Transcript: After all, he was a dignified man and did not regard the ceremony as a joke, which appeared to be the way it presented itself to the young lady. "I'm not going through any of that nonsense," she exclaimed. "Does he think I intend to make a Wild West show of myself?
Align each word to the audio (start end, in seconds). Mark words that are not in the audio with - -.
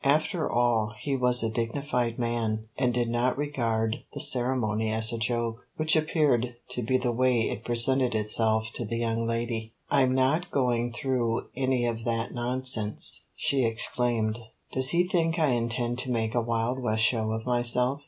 After 0.03 0.51
all, 0.51 0.95
he 0.97 1.15
was 1.15 1.43
a 1.43 1.49
dignified 1.51 2.17
man 2.17 2.65
and 2.75 2.91
did 2.91 3.07
not 3.07 3.37
regard 3.37 3.97
the 4.15 4.19
ceremony 4.19 4.91
as 4.91 5.13
a 5.13 5.17
joke, 5.19 5.67
which 5.77 5.95
appeared 5.95 6.55
to 6.69 6.81
be 6.81 6.97
the 6.97 7.11
way 7.11 7.41
it 7.47 7.63
presented 7.63 8.15
itself 8.15 8.69
to 8.73 8.83
the 8.83 8.97
young 8.97 9.27
lady. 9.27 9.73
"I'm 9.91 10.15
not 10.15 10.49
going 10.49 10.91
through 10.91 11.49
any 11.55 11.85
of 11.85 12.03
that 12.05 12.33
nonsense," 12.33 13.25
she 13.35 13.63
exclaimed. 13.63 14.39
"Does 14.71 14.89
he 14.89 15.07
think 15.07 15.37
I 15.37 15.49
intend 15.49 15.99
to 15.99 16.09
make 16.11 16.33
a 16.33 16.41
Wild 16.41 16.79
West 16.79 17.03
show 17.03 17.31
of 17.31 17.45
myself? 17.45 17.99